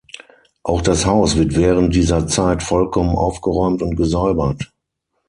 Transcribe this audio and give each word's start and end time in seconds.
Auch 0.63 0.81
das 0.81 1.05
Haus 1.05 1.35
wird 1.35 1.55
während 1.55 1.93
dieser 1.93 2.25
Zeit 2.25 2.63
vollkommen 2.63 3.15
aufgeräumt 3.15 3.83
und 3.83 3.95
gesäubert. 3.95 4.71